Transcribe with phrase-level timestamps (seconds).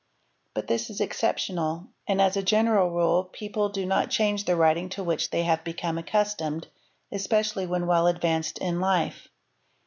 [0.55, 4.89] But this is exceptional, and as a general rule people do not change the writing
[4.89, 6.69] to which they have become accustomed—
[7.13, 9.27] espe | cially when well advanced in life.